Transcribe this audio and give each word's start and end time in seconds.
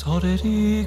Sorry, 0.00 0.38
Soreri 0.38 0.86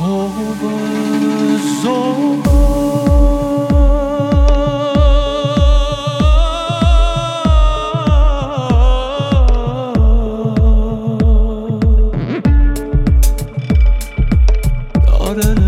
Over, 0.00 1.58
so 1.82 2.57
Oranı 15.28 15.67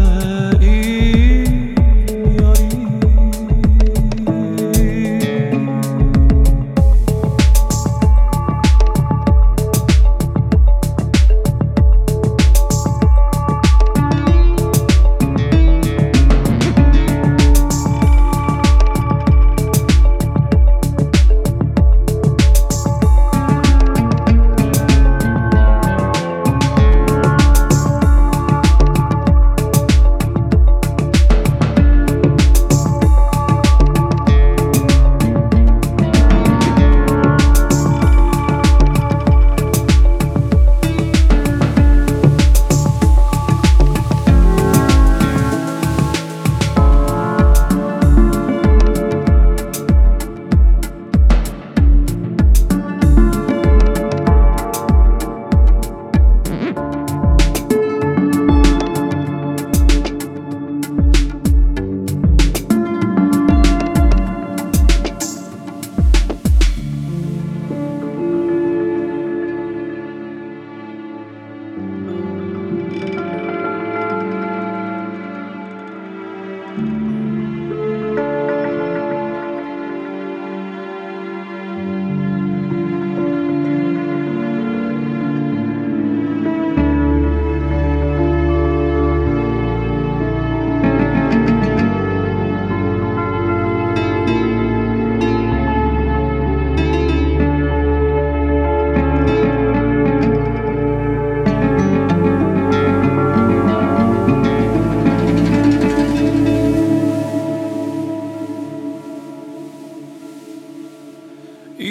Bu 111.80 111.84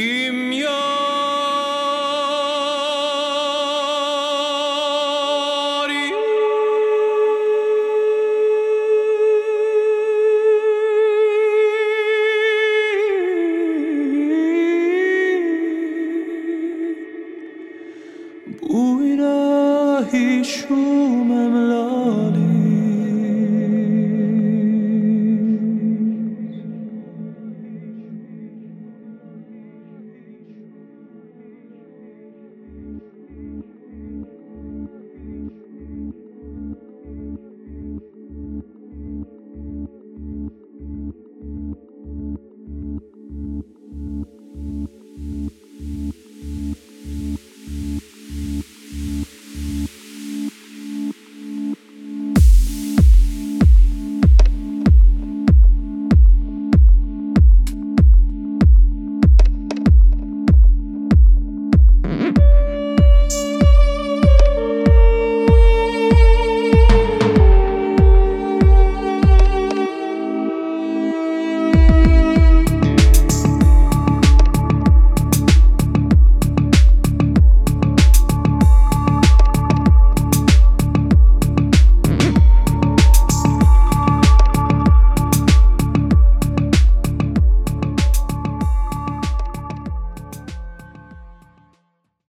ilahi 19.04 20.46
şu 20.46 20.76
memleket 21.26 21.79